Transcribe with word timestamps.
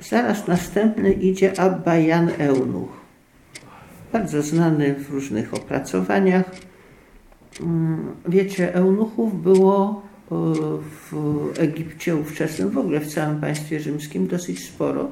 Zaraz 0.00 0.48
następny 0.48 1.12
idzie 1.12 1.60
Abba 1.60 1.96
Jan 1.96 2.30
Eunuch. 2.38 3.00
Bardzo 4.12 4.42
znany 4.42 4.94
w 4.94 5.10
różnych 5.10 5.54
opracowaniach. 5.54 6.50
Mm, 7.60 8.06
wiecie, 8.28 8.74
eunuchów 8.74 9.42
było 9.42 10.02
e, 10.02 10.34
w 10.82 11.12
Egipcie 11.58 12.16
ówczesnym, 12.16 12.70
w 12.70 12.78
ogóle 12.78 13.00
w 13.00 13.14
całym 13.14 13.40
państwie 13.40 13.80
rzymskim 13.80 14.26
dosyć 14.26 14.64
sporo. 14.64 15.08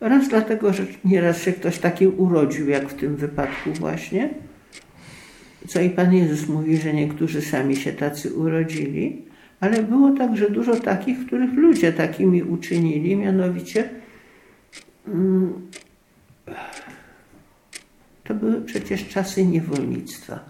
Raz 0.00 0.28
dlatego, 0.28 0.72
że 0.72 0.82
nieraz 1.04 1.42
się 1.42 1.52
ktoś 1.52 1.78
taki 1.78 2.06
urodził, 2.06 2.68
jak 2.68 2.88
w 2.88 2.94
tym 2.94 3.16
wypadku 3.16 3.72
właśnie, 3.72 4.30
co 5.68 5.80
i 5.80 5.90
Pan 5.90 6.14
Jezus 6.14 6.48
mówi, 6.48 6.76
że 6.76 6.94
niektórzy 6.94 7.42
sami 7.42 7.76
się 7.76 7.92
tacy 7.92 8.34
urodzili, 8.34 9.22
ale 9.60 9.82
było 9.82 10.10
także 10.10 10.50
dużo 10.50 10.76
takich, 10.76 11.26
których 11.26 11.52
ludzie 11.54 11.92
takimi 11.92 12.42
uczynili, 12.42 13.16
mianowicie 13.16 13.99
to 18.24 18.34
były 18.34 18.60
przecież 18.60 19.08
czasy 19.08 19.46
niewolnictwa. 19.46 20.40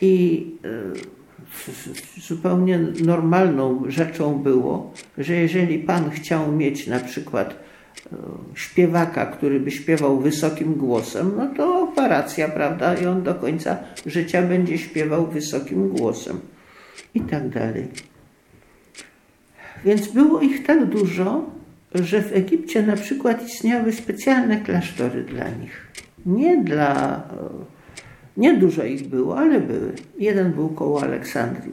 I 0.00 0.46
e, 0.64 2.20
zupełnie 2.20 2.78
normalną 3.04 3.82
rzeczą 3.88 4.38
było, 4.38 4.92
że 5.18 5.34
jeżeli 5.34 5.78
Pan 5.78 6.10
chciał 6.10 6.52
mieć 6.52 6.86
na 6.86 7.00
przykład 7.00 7.50
e, 7.50 8.16
śpiewaka, 8.54 9.26
który 9.26 9.60
by 9.60 9.70
śpiewał 9.70 10.20
wysokim 10.20 10.74
głosem, 10.74 11.32
no 11.36 11.46
to 11.56 11.82
operacja, 11.82 12.48
prawda? 12.48 12.94
I 12.94 13.06
on 13.06 13.22
do 13.22 13.34
końca 13.34 13.78
życia 14.06 14.42
będzie 14.42 14.78
śpiewał 14.78 15.26
wysokim 15.26 15.88
głosem. 15.88 16.40
I 17.14 17.20
tak 17.20 17.48
dalej. 17.48 17.88
Więc 19.84 20.08
było 20.08 20.40
ich 20.40 20.66
tak 20.66 20.84
dużo, 20.84 21.44
że 21.94 22.22
w 22.22 22.32
Egipcie 22.32 22.82
na 22.82 22.96
przykład 22.96 23.46
istniały 23.46 23.92
specjalne 23.92 24.60
klasztory 24.60 25.24
dla 25.24 25.48
nich. 25.48 25.86
Nie 26.26 26.56
dla. 26.56 27.22
Nie 28.36 28.54
dużo 28.54 28.84
ich 28.84 29.08
było, 29.08 29.38
ale 29.38 29.60
były. 29.60 29.92
Jeden 30.18 30.52
był 30.52 30.68
koło 30.68 31.02
Aleksandrii. 31.02 31.72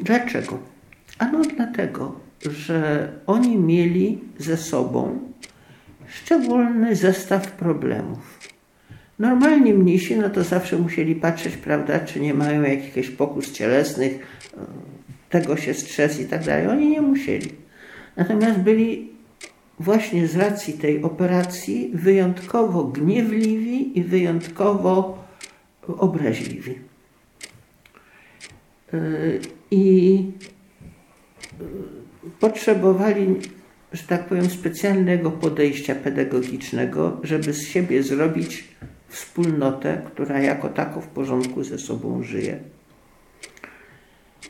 Dlaczego? 0.00 0.58
Ano 1.18 1.42
dlatego, 1.56 2.20
że 2.50 3.08
oni 3.26 3.58
mieli 3.58 4.20
ze 4.38 4.56
sobą 4.56 5.18
szczególny 6.08 6.96
zestaw 6.96 7.52
problemów. 7.52 8.38
Normalni 9.18 9.72
mnisi, 9.72 10.16
no 10.16 10.30
to 10.30 10.44
zawsze 10.44 10.76
musieli 10.78 11.14
patrzeć, 11.14 11.56
prawda, 11.56 12.00
czy 12.00 12.20
nie 12.20 12.34
mają 12.34 12.62
jakichś 12.62 13.08
pokus 13.08 13.52
cielesnych, 13.52 14.18
tego 15.30 15.56
się 15.56 15.74
strzec 15.74 16.20
i 16.20 16.24
tak 16.24 16.44
dalej. 16.44 16.66
Oni 16.66 16.88
nie 16.88 17.00
musieli. 17.00 17.50
Natomiast 18.16 18.58
byli 18.58 19.17
właśnie 19.80 20.26
z 20.26 20.36
racji 20.36 20.74
tej 20.74 21.02
operacji 21.02 21.90
wyjątkowo 21.94 22.84
gniewliwi 22.84 23.98
i 23.98 24.04
wyjątkowo 24.04 25.24
obraźliwi. 25.88 26.74
Yy, 28.92 29.40
I 29.70 30.14
yy, 31.60 31.66
potrzebowali, 32.40 33.36
że 33.92 34.02
tak 34.02 34.24
powiem, 34.24 34.50
specjalnego 34.50 35.30
podejścia 35.30 35.94
pedagogicznego, 35.94 37.20
żeby 37.22 37.52
z 37.52 37.68
siebie 37.68 38.02
zrobić 38.02 38.64
wspólnotę, 39.08 40.02
która 40.06 40.40
jako 40.40 40.68
tako 40.68 41.00
w 41.00 41.06
porządku 41.06 41.64
ze 41.64 41.78
sobą 41.78 42.22
żyje. 42.22 42.58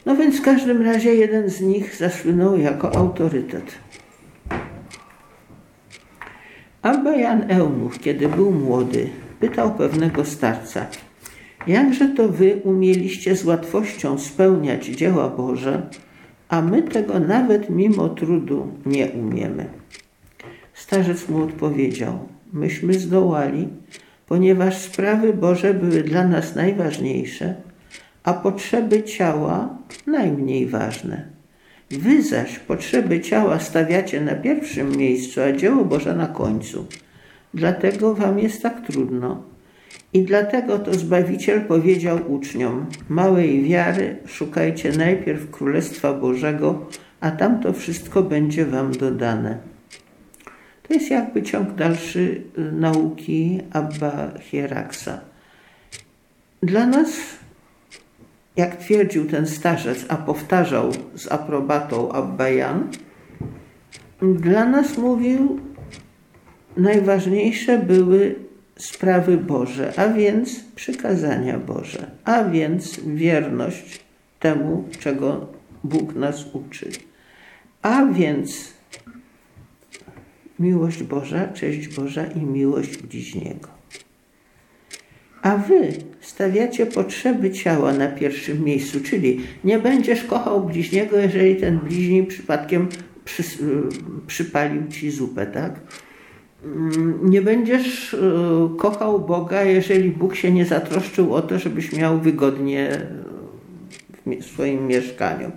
No 0.06 0.16
więc 0.16 0.38
w 0.38 0.42
każdym 0.42 0.82
razie 0.82 1.14
jeden 1.14 1.50
z 1.50 1.60
nich 1.60 1.96
zasłynął 1.96 2.58
jako 2.58 2.96
autorytet. 2.96 3.78
Abba 6.82 7.07
Jan 7.18 7.50
Eunuch, 7.50 7.98
kiedy 7.98 8.28
był 8.28 8.52
młody, 8.52 9.08
pytał 9.40 9.74
pewnego 9.74 10.24
starca, 10.24 10.86
jakże 11.66 12.08
to 12.08 12.28
wy 12.28 12.60
umieliście 12.64 13.36
z 13.36 13.44
łatwością 13.44 14.18
spełniać 14.18 14.86
dzieła 14.86 15.28
Boże, 15.28 15.82
a 16.48 16.62
my 16.62 16.82
tego 16.82 17.20
nawet 17.20 17.70
mimo 17.70 18.08
trudu 18.08 18.72
nie 18.86 19.06
umiemy. 19.06 19.66
Starzec 20.74 21.28
mu 21.28 21.42
odpowiedział, 21.42 22.18
myśmy 22.52 22.94
zdołali, 22.94 23.68
ponieważ 24.26 24.78
sprawy 24.78 25.32
Boże 25.32 25.74
były 25.74 26.02
dla 26.02 26.28
nas 26.28 26.54
najważniejsze, 26.54 27.54
a 28.24 28.34
potrzeby 28.34 29.02
ciała 29.02 29.78
najmniej 30.06 30.66
ważne. 30.66 31.38
Wy 31.90 32.22
zaś 32.22 32.58
potrzeby 32.58 33.20
ciała 33.20 33.60
stawiacie 33.60 34.20
na 34.20 34.34
pierwszym 34.34 34.96
miejscu, 34.96 35.40
a 35.40 35.52
dzieło 35.52 35.84
Boże 35.84 36.14
na 36.14 36.26
końcu. 36.26 36.86
Dlatego 37.54 38.14
wam 38.14 38.38
jest 38.38 38.62
tak 38.62 38.86
trudno. 38.86 39.42
I 40.12 40.22
dlatego 40.22 40.78
to 40.78 40.94
Zbawiciel 40.94 41.60
powiedział 41.60 42.18
uczniom: 42.32 42.86
Małej 43.08 43.62
wiary 43.62 44.16
szukajcie 44.26 44.92
najpierw 44.92 45.50
Królestwa 45.50 46.12
Bożego, 46.12 46.86
a 47.20 47.30
tam 47.30 47.62
to 47.62 47.72
wszystko 47.72 48.22
będzie 48.22 48.66
wam 48.66 48.92
dodane. 48.92 49.58
To 50.82 50.94
jest 50.94 51.10
jakby 51.10 51.42
ciąg 51.42 51.74
dalszy 51.74 52.42
y, 52.58 52.72
nauki 52.72 53.60
Abba 53.72 54.30
Hieraksa. 54.40 55.20
Dla 56.62 56.86
nas 56.86 57.08
jak 58.58 58.76
twierdził 58.76 59.26
ten 59.26 59.46
starzec, 59.46 60.04
a 60.08 60.16
powtarzał 60.16 60.92
z 61.14 61.32
aprobatą 61.32 62.12
Abbajan, 62.12 62.88
dla 64.22 64.64
nas 64.64 64.98
mówił, 64.98 65.60
najważniejsze 66.78 67.78
były 67.78 68.34
sprawy 68.76 69.36
Boże, 69.36 69.92
a 69.96 70.08
więc 70.08 70.60
przykazania 70.74 71.58
Boże, 71.58 72.10
a 72.24 72.44
więc 72.44 73.00
wierność 73.06 74.00
temu, 74.40 74.88
czego 75.00 75.46
Bóg 75.84 76.14
nas 76.14 76.46
uczy, 76.52 76.90
a 77.82 78.06
więc 78.06 78.72
miłość 80.58 81.02
Boża, 81.02 81.48
cześć 81.48 81.88
Boża 81.88 82.26
i 82.26 82.40
miłość 82.40 82.96
bliźniego. 82.96 83.68
A 85.42 85.56
wy 85.56 85.92
stawiacie 86.20 86.86
potrzeby 86.86 87.50
ciała 87.50 87.92
na 87.92 88.08
pierwszym 88.08 88.64
miejscu, 88.64 89.00
czyli 89.00 89.40
nie 89.64 89.78
będziesz 89.78 90.24
kochał 90.24 90.66
bliźniego, 90.66 91.18
jeżeli 91.18 91.56
ten 91.56 91.78
bliźni 91.78 92.24
przypadkiem 92.24 92.88
przy, 93.24 93.42
przypalił 94.26 94.88
ci 94.88 95.10
zupę, 95.10 95.46
tak? 95.46 95.80
Mm, 96.64 97.30
nie 97.30 97.42
będziesz 97.42 98.14
e, 98.14 98.18
kochał 98.78 99.20
Boga, 99.20 99.62
jeżeli 99.62 100.10
Bóg 100.10 100.34
się 100.34 100.52
nie 100.52 100.64
zatroszczył 100.64 101.34
o 101.34 101.42
to, 101.42 101.58
żebyś 101.58 101.92
miał 101.92 102.18
wygodnie 102.18 103.06
w 104.26 104.44
swoim 104.44 104.86
mieszkaniu. 104.86 105.52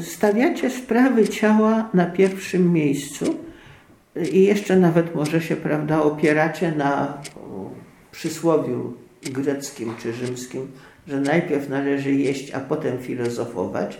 Stawiacie 0.00 0.70
sprawy 0.70 1.28
ciała 1.28 1.88
na 1.94 2.06
pierwszym 2.06 2.72
miejscu 2.72 3.36
i 4.32 4.42
jeszcze 4.42 4.76
nawet 4.76 5.14
może 5.14 5.40
się, 5.40 5.56
prawda, 5.56 6.02
opieracie 6.02 6.72
na 6.72 7.18
przysłowiu 8.12 8.94
greckim 9.22 9.94
czy 10.02 10.12
rzymskim, 10.12 10.68
że 11.10 11.20
najpierw 11.20 11.68
należy 11.68 12.12
jeść, 12.12 12.50
a 12.50 12.60
potem 12.60 12.98
filozofować, 12.98 13.98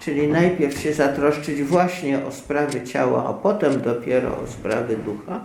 czyli 0.00 0.28
najpierw 0.28 0.78
się 0.78 0.92
zatroszczyć 0.92 1.62
właśnie 1.62 2.24
o 2.24 2.32
sprawy 2.32 2.80
ciała, 2.80 3.26
a 3.26 3.32
potem 3.32 3.80
dopiero 3.80 4.40
o 4.40 4.46
sprawy 4.46 4.96
ducha. 4.96 5.44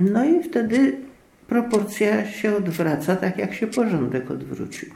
No 0.00 0.24
i 0.24 0.42
wtedy 0.42 0.96
proporcja 1.48 2.26
się 2.30 2.56
odwraca, 2.56 3.16
tak 3.16 3.38
jak 3.38 3.54
się 3.54 3.66
porządek 3.66 4.30
odwrócił. 4.30 4.88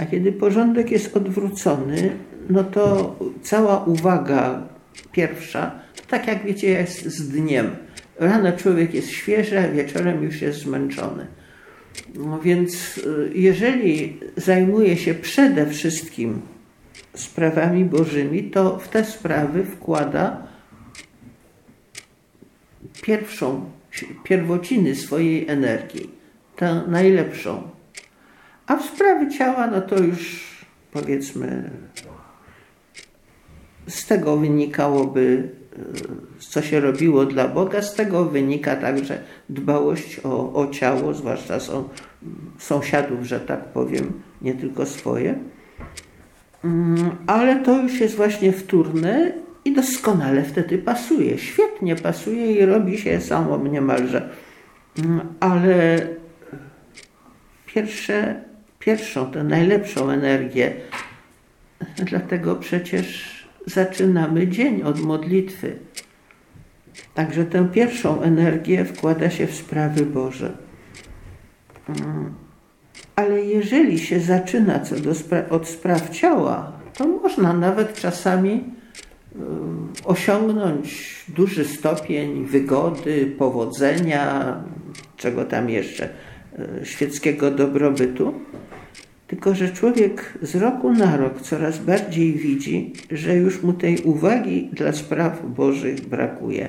A 0.00 0.06
kiedy 0.06 0.32
porządek 0.32 0.90
jest 0.90 1.16
odwrócony, 1.16 2.10
no 2.50 2.64
to 2.64 3.16
cała 3.42 3.84
uwaga 3.84 4.62
pierwsza, 5.12 5.70
tak 6.08 6.26
jak 6.26 6.44
wiecie, 6.44 6.68
jest 6.68 7.04
z 7.04 7.28
dniem 7.28 7.70
Rano 8.18 8.52
człowiek 8.52 8.94
jest 8.94 9.10
świeży, 9.10 9.58
a 9.58 9.68
wieczorem 9.68 10.22
już 10.22 10.42
jest 10.42 10.58
zmęczony. 10.58 11.26
No 12.14 12.40
więc 12.40 12.98
y, 12.98 13.32
jeżeli 13.34 14.20
zajmuje 14.36 14.96
się 14.96 15.14
przede 15.14 15.66
wszystkim 15.66 16.40
sprawami 17.14 17.84
bożymi, 17.84 18.50
to 18.50 18.78
w 18.78 18.88
te 18.88 19.04
sprawy 19.04 19.64
wkłada 19.64 20.46
pierwszą, 23.02 23.70
pierwociny 24.24 24.94
swojej 24.94 25.48
energii, 25.48 26.10
tę 26.56 26.82
najlepszą. 26.88 27.70
A 28.66 28.76
w 28.76 28.84
sprawy 28.84 29.30
ciała, 29.30 29.66
no 29.66 29.80
to 29.80 29.98
już 30.02 30.52
powiedzmy, 30.92 31.70
z 33.86 34.06
tego 34.06 34.36
wynikałoby 34.36 35.50
co 36.38 36.62
się 36.62 36.80
robiło 36.80 37.26
dla 37.26 37.48
Boga, 37.48 37.82
z 37.82 37.94
tego 37.94 38.24
wynika 38.24 38.76
także 38.76 39.18
dbałość 39.48 40.20
o, 40.24 40.52
o 40.54 40.66
ciało, 40.66 41.14
zwłaszcza 41.14 41.60
są, 41.60 41.88
sąsiadów, 42.58 43.24
że 43.24 43.40
tak 43.40 43.64
powiem, 43.64 44.12
nie 44.42 44.54
tylko 44.54 44.86
swoje. 44.86 45.34
Mm, 46.64 47.10
ale 47.26 47.56
to 47.56 47.82
już 47.82 48.00
jest 48.00 48.16
właśnie 48.16 48.52
wtórne 48.52 49.32
i 49.64 49.72
doskonale 49.72 50.42
wtedy 50.42 50.78
pasuje. 50.78 51.38
Świetnie 51.38 51.96
pasuje 51.96 52.52
i 52.52 52.66
robi 52.66 52.98
się 52.98 53.20
samo 53.20 53.68
niemalże. 53.68 54.28
Mm, 54.98 55.20
ale 55.40 55.98
pierwsze, 57.66 58.42
pierwszą, 58.78 59.30
tę 59.30 59.44
najlepszą 59.44 60.10
energię, 60.10 60.72
dlatego 61.96 62.56
przecież 62.56 63.41
zaczynamy 63.66 64.48
dzień 64.48 64.82
od 64.82 65.00
modlitwy. 65.00 65.78
Także 67.14 67.44
tę 67.44 67.68
pierwszą 67.72 68.22
energię 68.22 68.84
wkłada 68.84 69.30
się 69.30 69.46
w 69.46 69.54
sprawy 69.54 70.06
Boże. 70.06 70.52
Mm, 71.88 72.34
ale 73.16 73.44
jeżeli 73.44 73.98
się 73.98 74.20
zaczyna 74.20 74.80
co 74.80 74.96
do 74.96 75.14
spra 75.14 75.48
od 75.50 75.68
spraw 75.68 76.10
ciała, 76.10 76.72
to 76.94 77.06
można 77.06 77.52
nawet 77.52 77.94
czasami 77.94 78.52
y, 78.52 79.38
osiągnąć 80.04 81.16
duży 81.28 81.64
stopień 81.64 82.46
wygody, 82.46 83.34
powodzenia, 83.38 84.56
czego 85.16 85.44
tam 85.44 85.70
jeszcze, 85.70 86.08
y, 86.82 86.86
świeckiego 86.86 87.50
dobrobytu. 87.50 88.34
Tylko, 89.32 89.54
że 89.54 89.68
człowiek 89.68 90.38
z 90.42 90.54
roku 90.54 90.92
na 90.92 91.16
rok 91.16 91.40
coraz 91.40 91.78
bardziej 91.78 92.32
widzi, 92.32 92.92
że 93.10 93.36
już 93.36 93.62
mu 93.62 93.72
tej 93.72 93.98
uwagi 93.98 94.70
dla 94.72 94.92
spraw 94.92 95.46
Bożych 95.46 96.00
brakuje, 96.00 96.68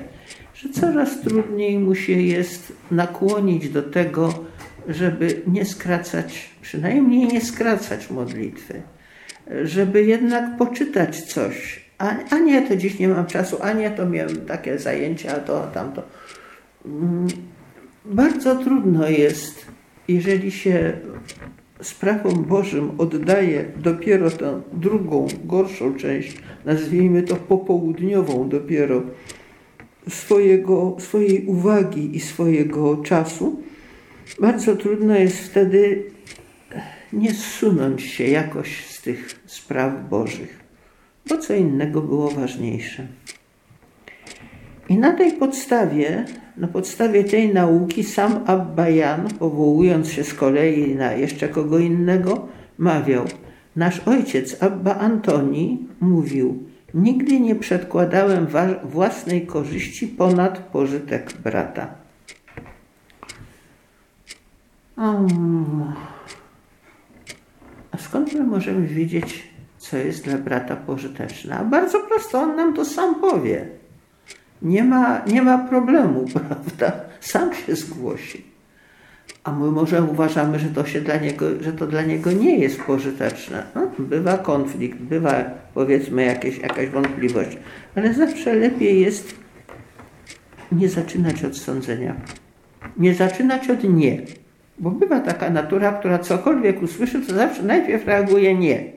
że 0.54 0.68
coraz 0.68 1.20
trudniej 1.20 1.78
mu 1.78 1.94
się 1.94 2.12
jest 2.12 2.72
nakłonić 2.90 3.68
do 3.68 3.82
tego, 3.82 4.44
żeby 4.88 5.42
nie 5.46 5.64
skracać, 5.64 6.50
przynajmniej 6.62 7.26
nie 7.26 7.40
skracać 7.40 8.10
modlitwy, 8.10 8.82
żeby 9.64 10.04
jednak 10.04 10.56
poczytać 10.56 11.22
coś. 11.22 11.84
A, 11.98 12.14
a 12.30 12.38
nie, 12.38 12.62
to 12.62 12.76
dziś 12.76 12.98
nie 12.98 13.08
mam 13.08 13.26
czasu, 13.26 13.58
a 13.62 13.72
nie, 13.72 13.90
to 13.90 14.06
miałem 14.06 14.36
takie 14.36 14.78
zajęcia, 14.78 15.36
a 15.36 15.40
to, 15.40 15.64
a 15.64 15.66
tamto. 15.66 16.02
Mm, 16.86 17.26
bardzo 18.04 18.56
trudno 18.56 19.08
jest, 19.08 19.66
jeżeli 20.08 20.50
się 20.50 20.92
sprawom 21.86 22.44
Bożym 22.44 22.90
oddaje 22.98 23.64
dopiero 23.76 24.30
tę 24.30 24.62
drugą, 24.72 25.26
gorszą 25.44 25.94
część, 25.94 26.36
nazwijmy 26.64 27.22
to 27.22 27.36
popołudniową 27.36 28.48
dopiero, 28.48 29.02
swojego, 30.08 30.96
swojej 30.98 31.46
uwagi 31.46 32.16
i 32.16 32.20
swojego 32.20 32.96
czasu, 32.96 33.62
bardzo 34.40 34.76
trudno 34.76 35.16
jest 35.16 35.38
wtedy 35.38 36.02
nie 37.12 37.34
zsunąć 37.34 38.02
się 38.02 38.24
jakoś 38.24 38.86
z 38.86 39.02
tych 39.02 39.40
spraw 39.46 40.08
Bożych, 40.10 40.60
bo 41.28 41.38
co 41.38 41.54
innego 41.54 42.02
było 42.02 42.30
ważniejsze. 42.30 43.06
I 44.88 44.98
na 44.98 45.12
tej 45.12 45.32
podstawie, 45.32 46.24
na 46.56 46.68
podstawie 46.68 47.24
tej 47.24 47.54
nauki 47.54 48.04
sam 48.04 48.40
Abba 48.46 48.88
Jan, 48.88 49.28
powołując 49.38 50.10
się 50.10 50.24
z 50.24 50.34
kolei 50.34 50.94
na 50.94 51.12
jeszcze 51.12 51.48
kogo 51.48 51.78
innego, 51.78 52.48
mawiał, 52.78 53.24
nasz 53.76 54.00
ojciec 54.08 54.62
Abba 54.62 54.94
Antoni 54.94 55.88
mówił, 56.00 56.62
nigdy 56.94 57.40
nie 57.40 57.54
przedkładałem 57.54 58.46
własnej 58.84 59.46
korzyści 59.46 60.06
ponad 60.06 60.58
pożytek 60.58 61.32
brata. 61.44 61.94
A 67.90 67.98
skąd 67.98 68.34
my 68.34 68.44
możemy 68.44 68.86
wiedzieć, 68.86 69.48
co 69.78 69.96
jest 69.96 70.24
dla 70.24 70.38
brata 70.38 70.76
pożyteczne? 70.76 71.58
A 71.58 71.64
bardzo 71.64 72.00
prosto, 72.00 72.40
on 72.40 72.56
nam 72.56 72.74
to 72.74 72.84
sam 72.84 73.20
powie. 73.20 73.68
Nie 74.64 74.84
ma, 74.84 75.22
nie 75.26 75.42
ma 75.42 75.58
problemu, 75.58 76.24
prawda? 76.34 76.92
Sam 77.20 77.54
się 77.54 77.76
zgłosi. 77.76 78.44
A 79.44 79.52
my 79.52 79.70
może 79.70 80.02
uważamy, 80.02 80.58
że 80.58 80.68
to, 80.68 80.84
się 80.86 81.00
dla 81.00 81.16
niego, 81.16 81.46
że 81.60 81.72
to 81.72 81.86
dla 81.86 82.02
niego 82.02 82.32
nie 82.32 82.58
jest 82.58 82.80
pożyteczne. 82.80 83.66
No, 83.74 83.90
bywa 83.98 84.38
konflikt, 84.38 84.98
bywa 84.98 85.44
powiedzmy 85.74 86.24
jakieś, 86.24 86.58
jakaś 86.58 86.88
wątpliwość, 86.88 87.58
ale 87.96 88.14
zawsze 88.14 88.54
lepiej 88.54 89.00
jest 89.00 89.34
nie 90.72 90.88
zaczynać 90.88 91.44
od 91.44 91.56
sądzenia. 91.56 92.14
Nie 92.96 93.14
zaczynać 93.14 93.70
od 93.70 93.84
nie. 93.84 94.22
Bo 94.78 94.90
bywa 94.90 95.20
taka 95.20 95.50
natura, 95.50 95.92
która 95.92 96.18
cokolwiek 96.18 96.82
usłyszy, 96.82 97.20
to 97.26 97.34
zawsze 97.34 97.62
najpierw 97.62 98.06
reaguje 98.06 98.54
nie. 98.54 98.93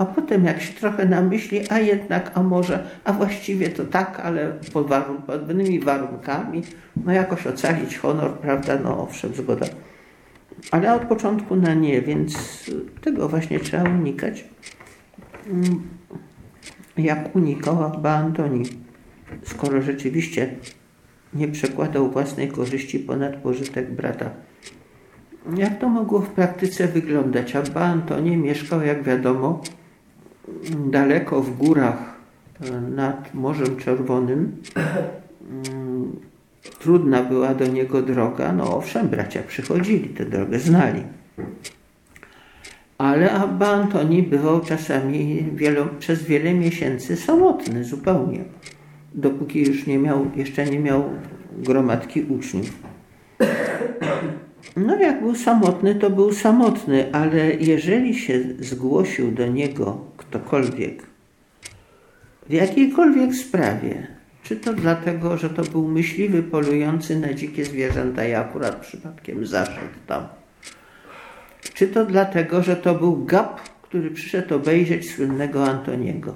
A 0.00 0.04
potem 0.04 0.44
jak 0.44 0.62
się 0.62 0.72
trochę 0.72 1.06
namyśli, 1.06 1.60
a 1.68 1.78
jednak, 1.78 2.30
a 2.34 2.42
może, 2.42 2.86
a 3.04 3.12
właściwie 3.12 3.68
to 3.68 3.84
tak, 3.84 4.20
ale 4.20 4.52
pod, 4.72 4.86
warun 4.88 5.16
pod 5.16 5.40
pewnymi 5.40 5.80
warunkami, 5.80 6.62
no 7.04 7.12
jakoś 7.12 7.46
ocalić 7.46 7.98
honor, 7.98 8.38
prawda, 8.38 8.78
no 8.84 9.02
owszem, 9.02 9.34
zgoda. 9.34 9.66
Ale 10.70 10.94
od 10.94 11.02
początku 11.02 11.56
na 11.56 11.74
nie, 11.74 12.02
więc 12.02 12.64
tego 13.00 13.28
właśnie 13.28 13.60
trzeba 13.60 13.90
unikać. 13.90 14.44
Mm, 15.46 15.82
jak 16.96 17.36
unikał 17.36 17.84
Abba 17.84 18.10
Antoni, 18.10 18.62
skoro 19.44 19.82
rzeczywiście 19.82 20.54
nie 21.34 21.48
przekładał 21.48 22.10
własnej 22.10 22.48
korzyści 22.48 22.98
ponad 22.98 23.36
pożytek 23.36 23.94
brata. 23.94 24.30
Jak 25.56 25.78
to 25.78 25.88
mogło 25.88 26.20
w 26.20 26.28
praktyce 26.28 26.88
wyglądać? 26.88 27.56
Abba 27.56 27.80
Antoni 27.80 28.36
mieszkał, 28.36 28.82
jak 28.82 29.02
wiadomo, 29.02 29.62
daleko 30.90 31.42
w 31.42 31.56
górach 31.56 32.16
e, 32.60 32.80
nad 32.80 33.34
Morzem 33.34 33.76
Czerwonym. 33.76 34.56
Mm, 35.50 36.16
trudna 36.78 37.22
była 37.22 37.54
do 37.54 37.66
niego 37.66 38.02
droga. 38.02 38.52
No 38.52 38.76
owszem, 38.76 39.08
bracia 39.08 39.42
przychodzili, 39.42 40.08
tę 40.08 40.24
drogę 40.24 40.58
znali. 40.58 41.02
Ale 42.98 43.32
Abba 43.32 43.68
Antoni 43.68 44.22
bywał 44.22 44.60
czasami 44.60 45.46
wielo, 45.54 45.86
przez 45.98 46.22
wiele 46.22 46.54
miesięcy 46.54 47.16
samotny 47.16 47.84
zupełnie, 47.84 48.44
dopóki 49.14 49.60
już 49.60 49.86
nie 49.86 49.98
miał, 49.98 50.26
jeszcze 50.36 50.66
nie 50.66 50.78
miał 50.78 51.04
gromadki 51.58 52.22
uczniów. 52.22 52.89
No 54.76 54.96
jak 54.96 55.20
był 55.22 55.34
samotny, 55.34 55.94
to 55.94 56.10
był 56.10 56.32
samotny, 56.32 57.14
ale 57.14 57.54
jeżeli 57.54 58.14
się 58.14 58.40
zgłosił 58.58 59.32
do 59.32 59.46
niego 59.46 60.04
ktokolwiek 60.16 61.02
w 62.48 62.52
jakiejkolwiek 62.52 63.34
sprawie, 63.34 64.06
czy 64.42 64.56
to 64.56 64.72
dlatego, 64.72 65.36
że 65.36 65.50
to 65.50 65.62
był 65.62 65.88
myśliwy 65.88 66.42
polujący 66.42 67.20
na 67.20 67.34
dzikie 67.34 67.64
zwierzęta 67.64 68.24
i 68.24 68.34
akurat 68.34 68.76
przypadkiem 68.76 69.46
zaszedł 69.46 69.98
tam, 70.06 70.28
czy 71.74 71.88
to 71.88 72.06
dlatego, 72.06 72.62
że 72.62 72.76
to 72.76 72.94
był 72.94 73.24
gap, 73.24 73.60
który 73.82 74.10
przyszedł 74.10 74.54
obejrzeć 74.54 75.10
słynnego 75.14 75.66
Antoniego. 75.66 76.34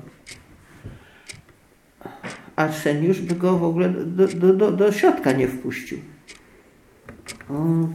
Arseniusz 2.56 3.20
by 3.20 3.34
go 3.34 3.58
w 3.58 3.64
ogóle 3.64 3.88
do, 3.88 4.28
do, 4.28 4.54
do, 4.54 4.72
do 4.72 4.92
środka 4.92 5.32
nie 5.32 5.48
wpuścił. 5.48 5.98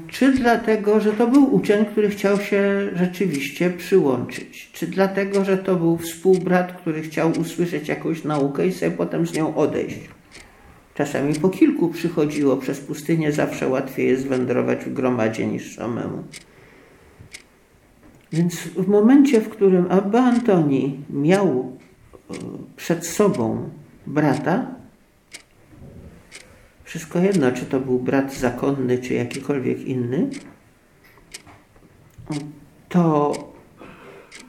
Czy 0.07 0.31
dlatego, 0.31 0.99
że 0.99 1.13
to 1.13 1.27
był 1.27 1.55
uczeń, 1.55 1.85
który 1.85 2.09
chciał 2.09 2.37
się 2.37 2.89
rzeczywiście 2.95 3.69
przyłączyć? 3.69 4.69
Czy 4.73 4.87
dlatego, 4.87 5.45
że 5.45 5.57
to 5.57 5.75
był 5.75 5.97
współbrat, 5.97 6.71
który 6.71 7.01
chciał 7.01 7.31
usłyszeć 7.39 7.87
jakąś 7.87 8.23
naukę 8.23 8.67
i 8.67 8.73
sobie 8.73 8.91
potem 8.91 9.27
z 9.27 9.33
nią 9.33 9.55
odejść? 9.55 9.99
Czasami 10.93 11.35
po 11.35 11.49
kilku 11.49 11.89
przychodziło 11.89 12.57
przez 12.57 12.79
pustynię, 12.79 13.31
zawsze 13.31 13.67
łatwiej 13.67 14.07
jest 14.07 14.27
wędrować 14.27 14.85
w 14.85 14.93
gromadzie 14.93 15.47
niż 15.47 15.75
samemu. 15.75 16.23
Więc 18.31 18.55
w 18.55 18.87
momencie, 18.87 19.41
w 19.41 19.49
którym 19.49 19.91
Abba 19.91 20.21
Antoni 20.21 20.99
miał 21.09 21.77
e, 22.29 22.33
przed 22.75 23.07
sobą 23.07 23.69
brata, 24.07 24.78
wszystko 26.89 27.19
jedno, 27.19 27.51
czy 27.51 27.65
to 27.65 27.79
był 27.79 27.99
brat 27.99 28.33
zakonny, 28.33 28.97
czy 28.97 29.13
jakikolwiek 29.13 29.81
inny, 29.81 30.29
to 32.89 33.33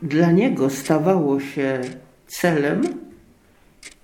dla 0.03 0.31
niego 0.31 0.71
stawało 0.71 1.41
się 1.41 1.81
celem, 2.27 2.83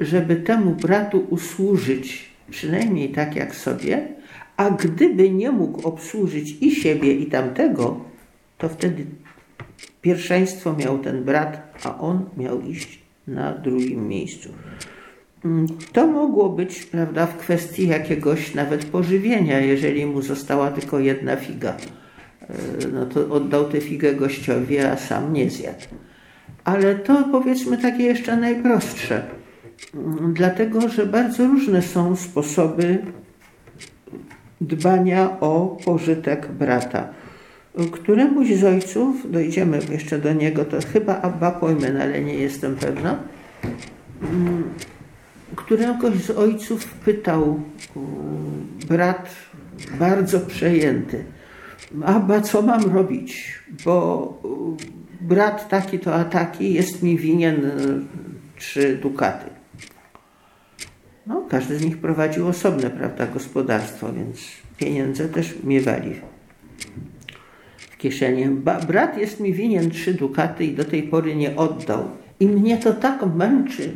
żeby 0.00 0.36
temu 0.36 0.74
bratu 0.74 1.26
usłużyć, 1.30 2.30
przynajmniej 2.50 3.12
tak 3.12 3.36
jak 3.36 3.54
sobie, 3.54 4.08
a 4.56 4.70
gdyby 4.70 5.30
nie 5.30 5.50
mógł 5.50 5.88
obsłużyć 5.88 6.56
i 6.60 6.70
siebie, 6.70 7.12
i 7.12 7.26
tamtego, 7.26 8.04
to 8.58 8.68
wtedy 8.68 9.06
pierwszeństwo 10.02 10.72
miał 10.72 10.98
ten 10.98 11.24
brat, 11.24 11.78
a 11.84 11.98
on 11.98 12.28
miał 12.36 12.60
iść 12.60 12.98
na 13.26 13.52
drugim 13.52 14.08
miejscu. 14.08 14.48
Mm, 15.46 15.66
to 15.92 16.06
mogło 16.06 16.48
być, 16.48 16.84
prawda, 16.84 17.26
w 17.26 17.36
kwestii 17.36 17.88
jakiegoś 17.88 18.54
nawet 18.54 18.84
pożywienia, 18.84 19.60
jeżeli 19.60 20.06
mu 20.06 20.22
została 20.22 20.70
tylko 20.70 20.98
jedna 20.98 21.36
figa. 21.36 21.76
E, 22.40 22.88
no 22.92 23.06
to 23.06 23.28
oddał 23.34 23.64
tę 23.64 23.80
figę 23.80 24.14
gościowi, 24.14 24.78
a 24.78 24.96
sam 24.96 25.32
nie 25.32 25.50
zjadł. 25.50 25.86
Ale 26.64 26.94
to 26.94 27.28
powiedzmy 27.32 27.78
takie 27.78 28.02
jeszcze 28.02 28.36
najprostsze, 28.36 29.22
dlatego 30.32 30.88
że 30.88 31.06
bardzo 31.06 31.46
różne 31.46 31.82
są 31.82 32.16
sposoby 32.16 32.98
dbania 34.60 35.40
o 35.40 35.76
pożytek 35.84 36.48
brata. 36.52 37.08
Któremuś 37.92 38.52
z 38.52 38.64
ojców, 38.64 39.32
dojdziemy 39.32 39.78
jeszcze 39.90 40.18
do 40.18 40.32
niego, 40.32 40.64
to 40.64 40.76
chyba 40.92 41.20
Abba 41.20 41.50
Pojmen, 41.50 42.00
ale 42.00 42.20
nie 42.20 42.34
jestem 42.34 42.76
pewna, 42.76 43.18
któregoś 45.56 46.14
z 46.14 46.30
ojców 46.30 46.84
pytał 46.84 47.60
brat 48.88 49.28
bardzo 49.98 50.40
przejęty, 50.40 51.24
Abba, 52.04 52.40
co 52.40 52.62
mam 52.62 52.82
robić? 52.82 53.54
Bo 53.84 54.42
brat 55.20 55.68
taki 55.68 55.98
to 55.98 56.14
a 56.14 56.24
taki 56.24 56.74
jest 56.74 57.02
mi 57.02 57.18
winien 57.18 57.70
trzy 58.58 58.96
dukaty. 58.96 59.50
No, 61.26 61.46
każdy 61.48 61.78
z 61.78 61.84
nich 61.84 61.98
prowadził 61.98 62.48
osobne, 62.48 62.90
prawda, 62.90 63.26
gospodarstwo, 63.26 64.12
więc 64.12 64.38
pieniądze 64.76 65.28
też 65.28 65.54
miewali 65.64 66.14
w 67.78 67.96
kieszeni. 67.96 68.46
Ba 68.46 68.80
brat 68.80 69.18
jest 69.18 69.40
mi 69.40 69.52
winien 69.52 69.90
trzy 69.90 70.14
dukaty 70.14 70.64
i 70.64 70.74
do 70.74 70.84
tej 70.84 71.02
pory 71.02 71.36
nie 71.36 71.56
oddał. 71.56 72.10
I 72.40 72.46
mnie 72.46 72.78
to 72.78 72.92
tak 72.92 73.26
męczy, 73.34 73.92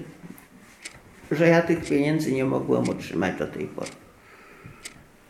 że 1.31 1.49
ja 1.49 1.63
tych 1.63 1.85
pieniędzy 1.85 2.33
nie 2.33 2.45
mogłem 2.45 2.89
otrzymać 2.89 3.39
do 3.39 3.47
tej 3.47 3.67
pory. 3.67 3.91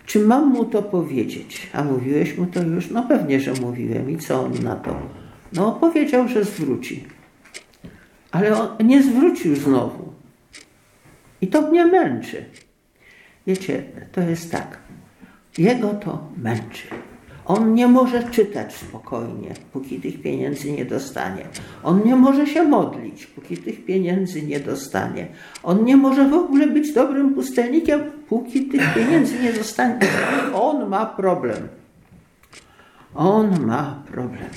Czy 0.07 0.21
mam 0.27 0.49
mu 0.49 0.65
to 0.65 0.83
powiedzieć? 0.83 1.71
A 1.73 1.85
mówiłeś 1.85 2.39
mu 2.39 2.47
to 2.47 2.63
już? 2.63 2.91
No 2.91 3.03
pewnie, 3.03 3.41
że 3.41 3.53
mówiłem. 3.53 4.11
I 4.11 4.19
co 4.19 4.45
on 4.45 4.53
na 4.63 4.77
to? 4.77 4.97
No 5.53 5.73
powiedział, 5.73 6.29
że 6.29 6.45
zwróci. 6.45 7.05
Ale 8.31 8.61
on 8.61 8.87
nie 8.87 9.03
zwrócił 9.03 9.57
znowu. 9.57 10.13
I 11.41 11.47
to 11.47 11.63
mnie 11.63 11.87
męczy. 11.87 12.45
Wiecie, 13.47 13.83
to 14.13 14.21
jest 14.21 14.53
tak. 14.53 14.79
Jego 15.59 15.95
to 15.95 16.29
męczy. 16.37 16.87
On 17.51 17.75
nie 17.75 17.89
może 17.89 18.23
czytać 18.23 18.75
spokojnie, 18.75 19.55
póki 19.73 20.01
tych 20.01 20.23
pieniędzy 20.23 20.73
nie 20.73 20.85
dostanie. 20.85 21.45
On 21.83 22.03
nie 22.05 22.17
może 22.17 22.47
się 22.47 22.63
modlić, 22.63 23.27
póki 23.27 23.57
tych 23.57 23.85
pieniędzy 23.85 24.43
nie 24.43 24.61
dostanie. 24.61 25.27
On 25.63 25.85
nie 25.85 25.97
może 25.97 26.29
w 26.29 26.35
ogóle 26.35 26.67
być 26.67 26.93
dobrym 26.93 27.35
pustelnikiem, 27.35 28.01
póki 28.29 28.65
tych 28.65 28.95
pieniędzy 28.95 29.43
nie 29.43 29.53
dostanie. 29.53 29.99
On 30.55 30.89
ma 30.89 31.07
problem. 31.07 31.69
On 33.15 33.67
ma 33.67 34.03
problem. 34.13 34.51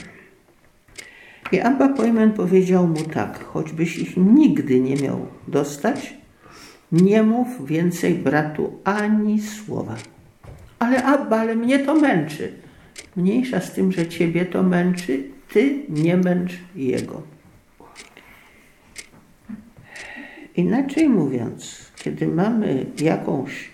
I 1.51 1.59
Abba 1.59 1.89
Pojmen 1.89 2.31
powiedział 2.31 2.87
mu 2.87 3.03
tak, 3.13 3.43
choćbyś 3.43 3.97
ich 3.97 4.17
nigdy 4.17 4.79
nie 4.79 4.95
miał 4.95 5.25
dostać, 5.47 6.13
nie 6.91 7.23
mów 7.23 7.65
więcej 7.65 8.13
bratu 8.13 8.79
ani 8.83 9.41
słowa. 9.41 9.95
Ale 10.79 11.03
Abba, 11.03 11.39
ale 11.39 11.55
mnie 11.55 11.79
to 11.79 11.95
męczy. 11.95 12.63
Mniejsza 13.15 13.61
z 13.61 13.71
tym, 13.71 13.91
że 13.91 14.07
ciebie 14.07 14.45
to 14.45 14.63
męczy, 14.63 15.23
ty 15.53 15.79
nie 15.89 16.17
męcz 16.17 16.51
jego. 16.75 17.21
Inaczej 20.55 21.09
mówiąc, 21.09 21.91
kiedy 21.95 22.27
mamy 22.27 22.85
jakąś 23.01 23.73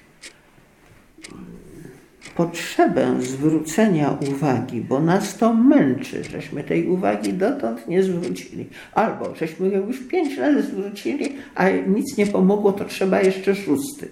potrzebę 2.35 3.15
zwrócenia 3.21 4.17
uwagi, 4.31 4.81
bo 4.81 4.99
nas 4.99 5.37
to 5.37 5.53
męczy, 5.53 6.23
żeśmy 6.23 6.63
tej 6.63 6.87
uwagi 6.87 7.33
dotąd 7.33 7.87
nie 7.87 8.03
zwrócili. 8.03 8.65
Albo 8.93 9.35
żeśmy 9.35 9.69
ją 9.69 9.87
już 9.87 9.99
pięć 9.99 10.37
razy 10.37 10.61
zwrócili, 10.61 11.35
a 11.55 11.69
nic 11.69 12.17
nie 12.17 12.27
pomogło, 12.27 12.73
to 12.73 12.85
trzeba 12.85 13.21
jeszcze 13.21 13.55
szósty. 13.55 14.07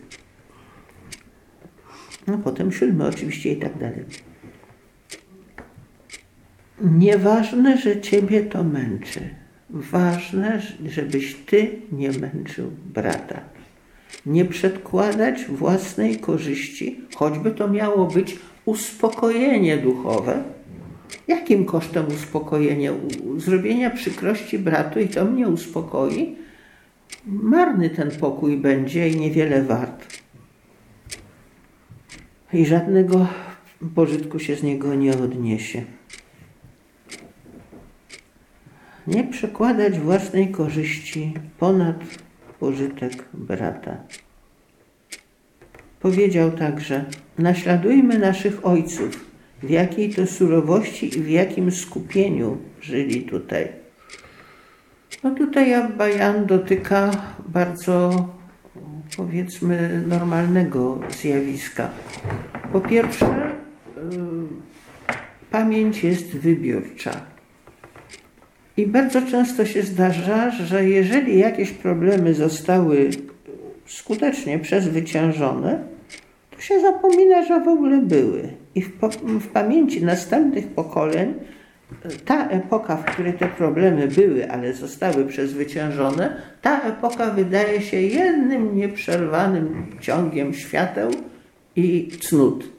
No 2.28 2.38
potem 2.38 2.72
siódmy 2.72 3.08
oczywiście 3.08 3.52
i 3.52 3.58
tak 3.58 3.78
dalej. 3.78 4.04
Nieważne, 6.82 7.78
że 7.78 8.02
ciebie 8.02 8.42
to 8.42 8.64
męczy. 8.64 9.20
Ważne, 9.70 10.62
żebyś 10.86 11.36
ty 11.36 11.82
nie 11.92 12.12
męczył 12.12 12.72
brata. 12.94 13.42
Nie 14.26 14.46
przedkładać 14.46 15.46
własnej 15.46 16.18
korzyści, 16.18 17.02
choćby 17.16 17.52
to 17.52 17.68
miało 17.68 18.06
być 18.06 18.40
uspokojenie 18.66 19.78
duchowe. 19.78 20.44
Jakim 21.28 21.66
kosztem 21.66 22.08
uspokojenia? 22.08 22.92
Zrobienia 23.38 23.90
przykrości 23.90 24.60
bratu 24.60 25.00
i 25.00 25.08
to 25.08 25.26
mnie 25.26 25.48
uspokoi? 25.48 26.36
Marny 27.26 27.90
ten 27.90 28.12
pokój 28.12 28.58
będzie 28.58 29.10
i 29.10 29.18
niewiele 29.18 29.64
wart. 29.64 30.20
I 32.54 32.66
żadnego 32.66 33.28
pożytku 33.96 34.40
się 34.40 34.56
z 34.56 34.64
niego 34.64 34.96
nie 34.96 35.18
odniesie. 35.18 35.97
Nie 39.08 39.24
przekładać 39.24 40.00
własnej 40.00 40.52
korzyści 40.52 41.34
ponad 41.60 41.96
pożytek 42.60 43.26
brata. 43.34 43.98
Powiedział 46.00 46.52
także: 46.52 47.06
Naśladujmy 47.38 48.20
naszych 48.20 48.66
ojców, 48.66 49.26
w 49.64 49.70
jakiej 49.70 50.14
to 50.14 50.28
surowości 50.28 51.18
i 51.18 51.22
w 51.22 51.30
jakim 51.30 51.72
skupieniu 51.72 52.58
żyli 52.82 53.22
tutaj. 53.22 53.68
No 55.24 55.36
tutaj 55.36 55.74
Abba 55.74 56.08
Jan 56.08 56.46
dotyka 56.46 57.12
bardzo, 57.48 58.28
powiedzmy, 59.18 60.04
normalnego 60.08 61.00
zjawiska. 61.10 61.90
Po 62.74 62.82
pierwsze, 62.82 63.52
y, 63.98 64.02
pamięć 65.52 66.04
jest 66.04 66.38
wybiórcza. 66.38 67.37
I 68.78 68.88
bardzo 68.88 69.22
często 69.22 69.66
się 69.66 69.84
zdarza, 69.84 70.52
że 70.52 70.90
jeżeli 70.90 71.40
jakieś 71.40 71.72
problemy 71.72 72.34
zostały 72.34 73.10
skutecznie 73.86 74.60
przezwyciężone, 74.60 75.80
to 76.52 76.62
się 76.62 76.82
zapomina, 76.82 77.44
że 77.44 77.60
w 77.60 77.68
ogóle 77.68 77.98
były. 77.98 78.50
I 78.76 78.82
w, 78.82 78.92
w 79.40 79.48
pamięci 79.48 80.06
następnych 80.06 80.68
pokoleń 80.68 81.34
ta 82.26 82.48
epoka, 82.48 82.96
w 82.96 83.06
której 83.06 83.34
te 83.34 83.48
problemy 83.48 84.08
były, 84.08 84.52
ale 84.52 84.74
zostały 84.74 85.26
przezwyciężone, 85.26 86.42
ta 86.62 86.82
epoka 86.82 87.30
wydaje 87.32 87.82
się 87.82 88.02
jednym 88.02 88.76
nieprzerwanym 88.76 89.86
ciągiem 90.00 90.54
świateł 90.54 91.12
i 91.76 92.10
cnót. 92.22 92.70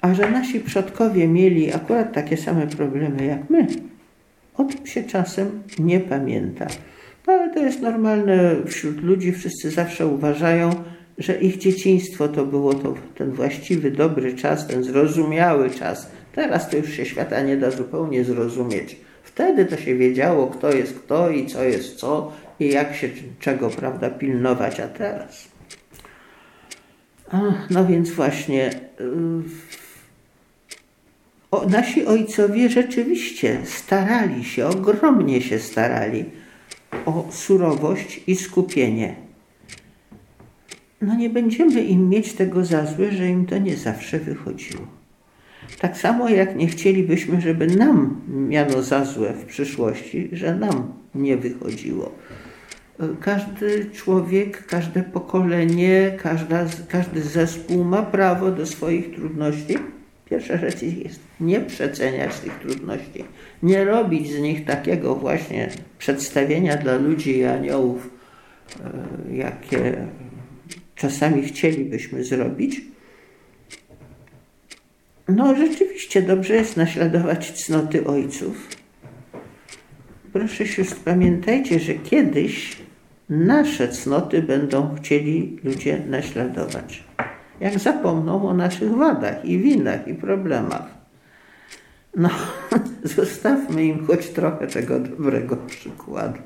A 0.00 0.14
że 0.14 0.30
nasi 0.30 0.60
przodkowie 0.60 1.28
mieli 1.28 1.74
akurat 1.74 2.12
takie 2.12 2.36
same 2.36 2.66
problemy 2.66 3.24
jak 3.24 3.50
my, 3.50 3.66
o 4.58 4.64
tym 4.64 4.86
się 4.86 5.02
czasem 5.02 5.62
nie 5.78 6.00
pamięta. 6.00 6.66
No, 7.26 7.32
ale 7.32 7.54
to 7.54 7.60
jest 7.60 7.82
normalne 7.82 8.56
wśród 8.66 9.02
ludzi. 9.02 9.32
Wszyscy 9.32 9.70
zawsze 9.70 10.06
uważają, 10.06 10.70
że 11.18 11.40
ich 11.40 11.58
dzieciństwo 11.58 12.28
to 12.28 12.46
było 12.46 12.74
to, 12.74 12.94
ten 13.14 13.32
właściwy, 13.32 13.90
dobry 13.90 14.34
czas, 14.34 14.66
ten 14.66 14.84
zrozumiały 14.84 15.70
czas. 15.70 16.10
Teraz 16.32 16.70
to 16.70 16.76
już 16.76 16.90
się 16.90 17.06
świata 17.06 17.40
nie 17.40 17.56
da 17.56 17.70
zupełnie 17.70 18.24
zrozumieć. 18.24 18.96
Wtedy 19.22 19.64
to 19.64 19.76
się 19.76 19.94
wiedziało, 19.94 20.46
kto 20.46 20.72
jest 20.72 20.98
kto 20.98 21.30
i 21.30 21.46
co 21.46 21.64
jest 21.64 21.96
co 21.96 22.32
i 22.60 22.68
jak 22.68 22.94
się 22.94 23.08
czego, 23.40 23.70
prawda, 23.70 24.10
pilnować, 24.10 24.80
a 24.80 24.88
teraz. 24.88 25.48
no 27.70 27.86
więc 27.86 28.10
właśnie. 28.10 28.70
Yy, 29.00 29.85
o, 31.56 31.68
nasi 31.68 32.06
ojcowie 32.06 32.68
rzeczywiście 32.68 33.58
starali 33.64 34.44
się, 34.44 34.66
ogromnie 34.66 35.40
się 35.40 35.58
starali 35.58 36.24
o 37.06 37.28
surowość 37.30 38.20
i 38.26 38.36
skupienie. 38.36 39.14
No 41.00 41.14
nie 41.14 41.30
będziemy 41.30 41.84
im 41.84 42.08
mieć 42.08 42.32
tego 42.32 42.64
za 42.64 42.86
złe, 42.86 43.12
że 43.12 43.28
im 43.28 43.46
to 43.46 43.58
nie 43.58 43.76
zawsze 43.76 44.18
wychodziło. 44.18 44.86
Tak 45.80 45.96
samo 45.96 46.28
jak 46.28 46.56
nie 46.56 46.66
chcielibyśmy, 46.66 47.40
żeby 47.40 47.66
nam 47.66 48.20
miano 48.28 48.82
za 48.82 49.04
złe 49.04 49.32
w 49.32 49.44
przyszłości, 49.44 50.28
że 50.32 50.54
nam 50.54 50.92
nie 51.14 51.36
wychodziło. 51.36 52.12
Każdy 53.20 53.90
człowiek, 53.94 54.66
każde 54.66 55.02
pokolenie, 55.02 56.16
każda, 56.22 56.64
każdy 56.88 57.22
zespół 57.22 57.84
ma 57.84 58.02
prawo 58.02 58.50
do 58.50 58.66
swoich 58.66 59.14
trudności 59.14 59.78
Pierwsza 60.30 60.56
rzecz 60.56 60.82
jest 60.82 61.20
nie 61.40 61.60
przeceniać 61.60 62.40
tych 62.40 62.58
trudności, 62.58 63.24
nie 63.62 63.84
robić 63.84 64.32
z 64.32 64.40
nich 64.40 64.64
takiego 64.64 65.14
właśnie 65.14 65.70
przedstawienia 65.98 66.76
dla 66.76 66.96
ludzi 66.96 67.38
i 67.38 67.44
aniołów, 67.44 68.10
e, 69.30 69.36
jakie 69.36 70.06
czasami 70.94 71.42
chcielibyśmy 71.42 72.24
zrobić. 72.24 72.80
No, 75.28 75.56
rzeczywiście 75.56 76.22
dobrze 76.22 76.54
jest 76.54 76.76
naśladować 76.76 77.64
cnoty 77.64 78.06
ojców, 78.06 78.68
proszę 80.32 80.66
sióstr, 80.66 80.96
pamiętajcie, 81.04 81.80
że 81.80 81.94
kiedyś 81.94 82.76
nasze 83.28 83.88
cnoty 83.88 84.42
będą 84.42 84.94
chcieli 84.94 85.58
ludzie 85.64 86.02
naśladować. 86.08 87.05
Jak 87.60 87.78
zapomną 87.78 88.48
o 88.48 88.54
naszych 88.54 88.94
wadach 88.94 89.44
i 89.44 89.58
winach 89.58 90.08
i 90.08 90.14
problemach. 90.14 90.96
No, 92.16 92.30
zostawmy 93.16 93.84
im 93.84 94.06
choć 94.06 94.28
trochę 94.28 94.66
tego 94.66 95.00
dobrego 95.00 95.56
przykładu. 95.56 96.38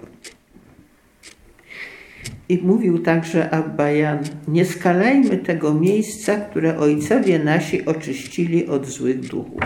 I 2.49 2.59
mówił 2.59 2.99
także 2.99 3.51
Abba 3.51 3.91
Jan, 3.91 4.19
nie 4.49 4.65
skalajmy 4.65 5.39
tego 5.39 5.75
miejsca, 5.75 6.37
które 6.37 6.79
ojcowie 6.79 7.39
nasi 7.39 7.87
oczyścili 7.87 8.67
od 8.67 8.87
złych 8.87 9.21
duchów. 9.21 9.63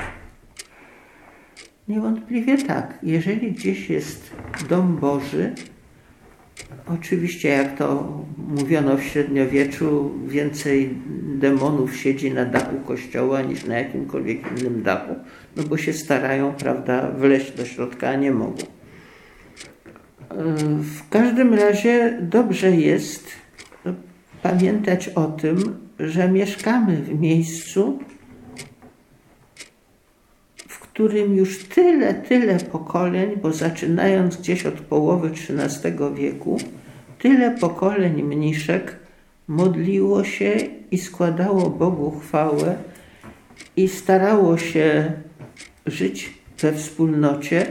Niewątpliwie 1.89 2.59
tak. 2.59 2.99
Jeżeli 3.03 3.53
gdzieś 3.53 3.91
jest 3.91 4.31
dom 4.69 4.97
Boży, 4.97 5.55
oczywiście 6.87 7.49
jak 7.49 7.79
to 7.79 8.19
mówiono 8.49 8.97
w 8.97 9.03
średniowieczu, 9.03 10.11
więcej 10.27 10.99
demonów 11.35 11.97
siedzi 11.97 12.31
na 12.31 12.45
dachu 12.45 12.77
kościoła 12.87 13.43
niż 13.43 13.65
na 13.65 13.79
jakimkolwiek 13.79 14.39
innym 14.61 14.83
dachu, 14.83 15.15
no 15.57 15.63
bo 15.63 15.77
się 15.77 15.93
starają, 15.93 16.55
prawda, 16.55 17.11
wleźć 17.11 17.53
do 17.53 17.65
środka, 17.65 18.09
a 18.09 18.17
nie 18.17 18.31
mogą. 18.31 18.63
W 20.79 21.09
każdym 21.11 21.55
razie 21.55 22.19
dobrze 22.23 22.71
jest 22.71 23.29
pamiętać 24.43 25.09
o 25.09 25.25
tym, 25.25 25.59
że 25.99 26.29
mieszkamy 26.29 26.97
w 26.97 27.21
miejscu, 27.21 27.99
którym 30.95 31.35
już 31.35 31.65
tyle, 31.65 32.15
tyle 32.15 32.59
pokoleń, 32.59 33.37
bo 33.43 33.53
zaczynając 33.53 34.37
gdzieś 34.37 34.67
od 34.67 34.75
połowy 34.75 35.29
XIII 35.29 36.15
wieku, 36.15 36.59
tyle 37.19 37.51
pokoleń 37.51 38.23
mniszek 38.23 38.97
modliło 39.49 40.25
się 40.25 40.55
i 40.91 40.99
składało 40.99 41.71
Bogu 41.71 42.11
chwałę 42.21 42.77
i 43.77 43.89
starało 43.89 44.59
się 44.59 45.13
żyć 45.87 46.35
we 46.59 46.73
wspólnocie 46.73 47.67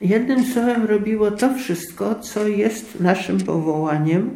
Jednym 0.00 0.44
słowem 0.44 0.84
robiło 0.84 1.30
to 1.30 1.54
wszystko, 1.54 2.14
co 2.14 2.48
jest 2.48 3.00
naszym 3.00 3.40
powołaniem. 3.40 4.34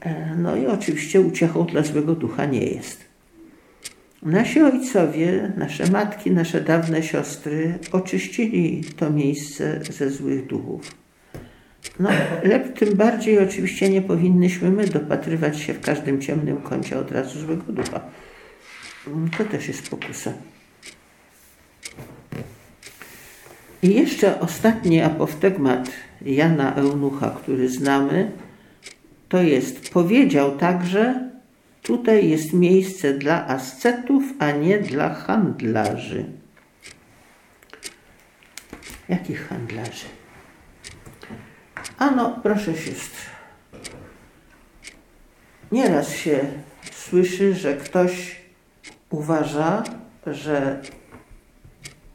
E, 0.00 0.36
no 0.36 0.56
i 0.56 0.66
oczywiście 0.66 1.20
uciechą 1.20 1.64
dla 1.64 1.82
złego 1.82 2.14
ducha 2.14 2.44
nie 2.44 2.66
jest. 2.66 3.09
Nasi 4.22 4.62
ojcowie, 4.62 5.52
nasze 5.56 5.90
matki, 5.90 6.30
nasze 6.30 6.60
dawne 6.60 7.02
siostry 7.02 7.78
oczyścili 7.92 8.84
to 8.96 9.10
miejsce 9.10 9.80
ze 9.90 10.10
złych 10.10 10.46
duchów. 10.46 10.94
No, 12.00 12.08
lep, 12.42 12.78
tym 12.78 12.96
bardziej 12.96 13.38
oczywiście 13.38 13.88
nie 13.88 14.02
powinnyśmy 14.02 14.70
my 14.70 14.86
dopatrywać 14.86 15.60
się 15.60 15.74
w 15.74 15.80
każdym 15.80 16.20
ciemnym 16.20 16.56
kącie 16.56 16.98
od 16.98 17.10
razu 17.10 17.40
złego 17.40 17.72
ducha. 17.72 18.00
To 19.38 19.44
też 19.44 19.68
jest 19.68 19.90
pokusa. 19.90 20.32
I 23.82 23.94
jeszcze 23.94 24.40
ostatni 24.40 25.00
apoftegmat 25.00 25.90
Jana 26.22 26.74
Eunucha, 26.74 27.30
który 27.30 27.68
znamy, 27.68 28.32
to 29.28 29.42
jest 29.42 29.90
powiedział 29.90 30.56
także, 30.56 31.29
tutaj 31.82 32.28
jest 32.28 32.52
miejsce 32.52 33.14
dla 33.14 33.46
ascetów, 33.46 34.22
a 34.38 34.50
nie 34.50 34.78
dla 34.78 35.14
handlarzy. 35.14 36.24
Jakich 39.08 39.48
handlarzy? 39.48 40.06
Ano, 41.98 42.40
proszę 42.42 42.76
sióstr, 42.76 43.26
nieraz 45.72 46.14
się 46.14 46.40
słyszy, 46.92 47.54
że 47.54 47.76
ktoś 47.76 48.36
uważa, 49.10 49.82
że 50.26 50.82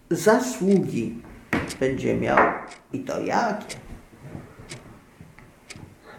zasługi 0.09 1.21
będzie 1.79 2.15
miał 2.15 2.37
i 2.93 2.99
to 2.99 3.21
jakie. 3.21 3.84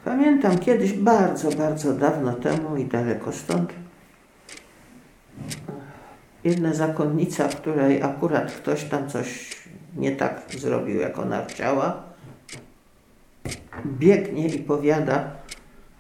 Pamiętam 0.07 0.59
kiedyś, 0.59 0.93
bardzo, 0.93 1.51
bardzo 1.51 1.93
dawno 1.93 2.33
temu 2.33 2.77
i 2.77 2.85
daleko 2.85 3.33
stąd, 3.33 3.73
jedna 6.45 6.75
zakonnica, 6.75 7.49
której 7.49 8.03
akurat 8.03 8.53
ktoś 8.53 8.85
tam 8.85 9.09
coś 9.09 9.57
nie 9.97 10.17
tak 10.17 10.43
zrobił, 10.59 11.01
jak 11.01 11.19
ona 11.19 11.45
chciała, 11.45 12.03
biegnie 13.87 14.49
i 14.49 14.59
powiada, 14.59 15.31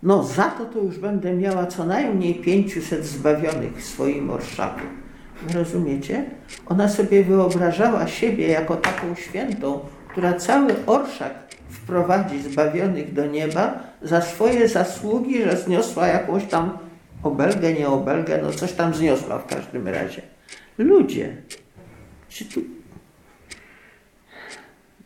no 0.03 0.23
za 0.25 0.45
to 0.45 0.65
to 0.65 0.79
już 0.79 0.99
będę 0.99 1.35
miała 1.35 1.67
co 1.67 1.85
najmniej 1.85 2.35
500 2.35 3.07
zbawionych 3.07 3.77
w 3.77 3.85
swoim 3.85 4.31
orszaku. 4.31 4.87
Rozumiecie? 5.55 6.25
Ona 6.67 6.89
sobie 6.89 7.25
wyobrażała 7.25 8.07
siebie 8.07 8.49
jako 8.49 8.77
taką 8.77 9.15
świętą, 9.15 9.81
która 10.09 10.35
cały 10.35 10.87
orszak 10.87 11.46
wprowadzi 11.77 12.43
zbawionych 12.43 13.13
do 13.13 13.27
nieba 13.27 13.81
za 14.03 14.21
swoje 14.21 14.69
zasługi, 14.69 15.43
że 15.43 15.57
zniosła 15.57 16.07
jakąś 16.07 16.45
tam 16.45 16.79
obelgę, 17.23 17.73
nie 17.73 17.89
obelgę, 17.89 18.41
no 18.43 18.53
coś 18.53 18.73
tam 18.73 18.95
zniosła 18.95 19.39
w 19.39 19.47
każdym 19.47 19.89
razie. 19.89 20.23
Ludzie, 20.79 21.37
czy 22.29 22.45
tu 22.45 22.61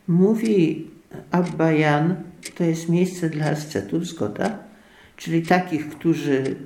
mówi 0.09 0.91
Abba 1.31 1.73
Jan, 1.73 2.17
to 2.55 2.65
jest 2.65 2.89
miejsce 2.89 3.31
dla 3.31 3.47
ascetów, 3.47 4.07
zgoda? 4.07 4.59
Czyli 5.17 5.43
takich, 5.43 5.89
którzy 5.89 6.57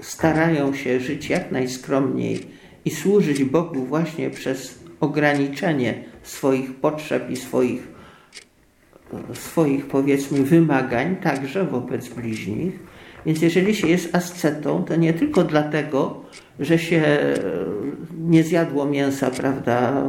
starają 0.00 0.74
się 0.74 1.00
żyć 1.00 1.30
jak 1.30 1.52
najskromniej, 1.52 2.60
i 2.84 2.90
służyć 2.90 3.44
Bogu 3.44 3.84
właśnie 3.84 4.30
przez 4.30 4.78
ograniczenie 5.00 6.04
swoich 6.22 6.74
potrzeb 6.74 7.30
i 7.30 7.36
swoich, 7.36 7.88
swoich 9.34 9.86
powiedzmy 9.86 10.42
wymagań, 10.42 11.16
także 11.16 11.64
wobec 11.64 12.08
bliźnich. 12.08 12.78
Więc 13.26 13.42
jeżeli 13.42 13.74
się 13.74 13.88
jest 13.88 14.14
ascetą, 14.14 14.84
to 14.84 14.96
nie 14.96 15.12
tylko 15.12 15.44
dlatego, 15.44 16.24
że 16.60 16.78
się 16.78 17.02
nie 18.20 18.44
zjadło 18.44 18.86
mięsa, 18.86 19.30
prawda, 19.30 20.04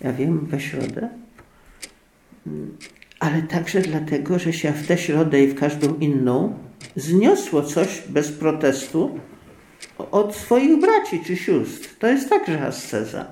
ja 0.00 0.12
wiem, 0.12 0.46
we 0.46 0.60
środę, 0.60 1.08
ale 3.20 3.42
także 3.42 3.80
dlatego, 3.80 4.38
że 4.38 4.52
się 4.52 4.72
w 4.72 4.86
tę 4.86 4.98
środę 4.98 5.42
i 5.42 5.46
w 5.46 5.54
każdą 5.54 5.94
inną 5.94 6.54
zniosło 6.96 7.62
coś 7.62 8.02
bez 8.08 8.32
protestu, 8.32 9.18
od 10.10 10.36
swoich 10.36 10.80
braci 10.80 11.20
czy 11.24 11.36
sióstr. 11.36 11.88
To 11.98 12.06
jest 12.06 12.28
także 12.28 12.66
asceza. 12.66 13.26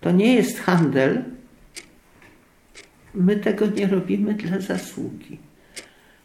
To 0.00 0.10
nie 0.10 0.34
jest 0.34 0.58
handel. 0.58 1.24
My 3.14 3.36
tego 3.36 3.66
nie 3.66 3.86
robimy 3.86 4.34
dla 4.34 4.60
zasługi. 4.60 5.38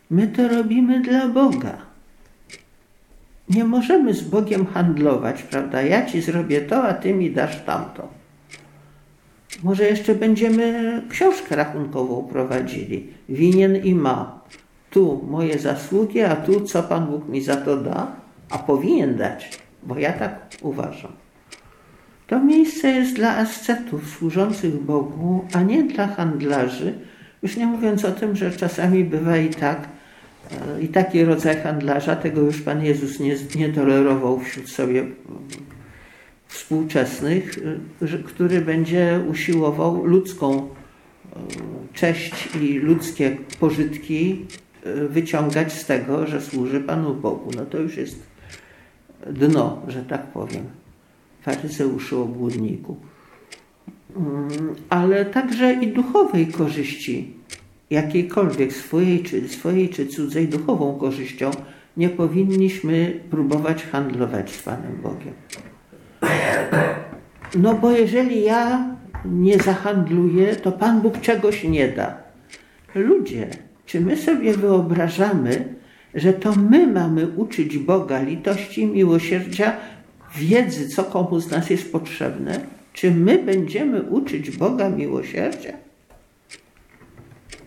My 0.10 0.28
to 0.28 0.47
robimy 0.47 1.02
dla 1.02 1.28
Boga. 1.28 1.78
Nie 3.50 3.63
możemy 3.63 4.13
z 4.13 4.21
Bogiem 4.21 4.65
handlować, 4.65 5.43
prawda? 5.43 5.82
Ja 5.82 6.06
ci 6.06 6.21
zrobię 6.21 6.62
to, 6.62 6.84
a 6.84 6.93
ty 6.93 7.13
mi 7.13 7.32
dasz 7.32 7.62
tamto. 7.65 8.08
Może 9.63 9.84
jeszcze 9.84 10.15
będziemy 10.15 11.02
książkę 11.10 11.56
rachunkową 11.56 12.23
prowadzili. 12.23 13.08
Winien 13.30 13.76
i 13.76 13.95
ma. 13.95 14.41
Tu 14.89 15.26
moje 15.30 15.60
zasługi, 15.60 16.21
a 16.21 16.36
tu 16.36 16.62
co 16.62 16.84
Pan 16.84 17.08
Bóg 17.08 17.30
mi 17.30 17.41
za 17.41 17.56
to 17.56 17.78
da 17.78 18.28
a 18.50 18.58
powinien 18.58 19.15
dać, 19.15 19.60
bo 19.84 20.00
ja 20.00 20.13
tak 20.13 20.50
uważam. 20.62 21.12
To 22.28 22.40
miejsce 22.44 22.92
jest 22.92 23.16
dla 23.16 23.38
ascetów 23.38 24.10
służących 24.10 24.84
Bogu, 24.84 25.46
a 25.54 25.62
nie 25.62 25.84
dla 25.84 26.08
handlarzy. 26.08 26.94
Już 27.44 27.58
nie 27.58 27.68
mówiąc 27.68 28.06
o 28.06 28.12
tym, 28.12 28.36
że 28.36 28.52
czasami 28.52 29.04
bywa 29.04 29.38
i 29.38 29.50
tak, 29.50 29.88
e, 30.52 30.82
i 30.82 30.88
taki 30.88 31.26
rodzaj 31.26 31.62
handlarza, 31.62 32.16
tego 32.16 32.42
już 32.42 32.62
Pan 32.62 32.86
Jezus 32.86 33.20
nie, 33.20 33.36
nie 33.56 33.70
tolerował 33.70 34.40
wśród 34.40 34.70
sobie 34.70 35.06
współczesnych, 36.48 37.60
e, 38.02 38.18
który 38.18 38.62
będzie 38.62 39.22
usiłował 39.30 40.06
ludzką 40.06 40.58
e, 40.58 40.70
cześć 41.94 42.56
i 42.62 42.80
ludzkie 42.80 43.38
pożytki 43.60 44.46
wyciągać 45.10 45.74
z 45.74 45.86
tego, 45.86 46.28
że 46.28 46.42
służy 46.42 46.80
Panu 46.80 47.13
Bogu. 47.13 47.52
No 47.56 47.66
to 47.66 47.78
już 47.78 47.98
jest 47.98 48.24
dno, 49.30 49.82
że 49.88 50.04
tak 50.04 50.28
powiem, 50.28 50.63
faryzeuszu 51.41 52.21
obłudniku. 52.21 52.97
Mm, 54.15 54.76
ale 54.89 55.26
także 55.26 55.73
i 55.73 55.88
duchowej 55.88 56.47
korzyści, 56.47 57.34
jakiejkolwiek 57.89 58.73
swojej 58.73 59.23
czy, 59.23 59.50
swojej 59.50 59.89
czy 59.89 60.08
cudzej 60.08 60.47
duchową 60.47 61.00
korzyścią, 61.00 61.52
nie 61.97 62.10
powinniśmy 62.10 63.19
próbować 63.30 63.84
handlować 63.84 64.52
z 64.52 64.63
Panem 64.63 65.00
Bogiem. 65.04 65.34
No 67.56 67.73
bo 67.73 67.91
jeżeli 67.91 68.43
ja 68.43 68.95
nie 69.26 69.58
zahandluje, 69.58 70.56
to 70.56 70.71
Pan 70.71 71.02
Bóg 71.02 71.21
czegoś 71.21 71.63
nie 71.63 71.88
da. 71.88 72.17
Ludzie, 72.95 73.47
czy 73.86 74.02
my 74.02 74.17
sobie 74.17 74.54
wyobrażamy, 74.54 75.76
że 76.15 76.34
to 76.34 76.56
my 76.56 76.88
mamy 76.88 77.28
uczyć 77.28 77.78
Boga 77.78 78.21
litości 78.21 78.82
i 78.82 78.88
miłosierdzia, 78.88 79.73
wiedzy, 80.36 80.90
co 80.90 81.04
komu 81.04 81.40
z 81.40 81.52
nas 81.52 81.70
jest 81.70 81.92
potrzebne? 81.92 82.60
Czy 82.94 83.12
my 83.12 83.44
będziemy 83.44 84.02
uczyć 84.02 84.58
Boga 84.58 84.90
miłosierdzia? 84.90 85.74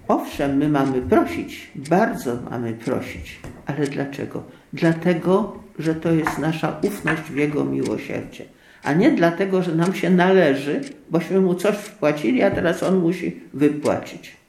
Owszem, 0.08 0.56
my 0.56 0.68
mamy 0.68 1.02
prosić, 1.02 1.70
bardzo 1.74 2.36
mamy 2.50 2.72
prosić, 2.72 3.40
ale 3.66 3.86
dlaczego? 3.86 4.42
Dlatego, 4.72 5.60
że 5.78 5.94
to 5.94 6.12
jest 6.12 6.38
nasza 6.38 6.80
ufność 6.82 7.22
w 7.22 7.36
Jego 7.36 7.64
miłosierdzie, 7.64 8.44
a 8.82 8.92
nie 8.92 9.10
dlatego, 9.10 9.62
że 9.62 9.74
nam 9.74 9.94
się 9.94 10.10
należy, 10.10 10.80
bośmy 11.10 11.40
mu 11.40 11.54
coś 11.54 11.76
wpłacili, 11.76 12.42
a 12.42 12.50
teraz 12.50 12.82
on 12.82 12.98
musi 12.98 13.40
wypłacić. 13.54 14.39